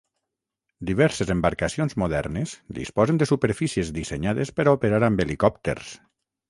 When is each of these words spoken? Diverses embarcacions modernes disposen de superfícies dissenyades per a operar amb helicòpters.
Diverses 0.89 1.31
embarcacions 1.33 1.95
modernes 2.05 2.55
disposen 2.81 3.23
de 3.23 3.31
superfícies 3.35 3.93
dissenyades 4.01 4.55
per 4.61 4.69
a 4.69 4.77
operar 4.81 5.05
amb 5.11 5.27
helicòpters. 5.27 5.97